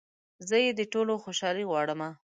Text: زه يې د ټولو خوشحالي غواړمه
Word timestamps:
زه 0.47 0.55
يې 0.63 0.71
د 0.79 0.81
ټولو 0.93 1.13
خوشحالي 1.23 1.63
غواړمه 1.69 2.09